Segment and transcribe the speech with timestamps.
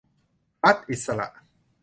[0.63, 1.27] รัฐอิสระ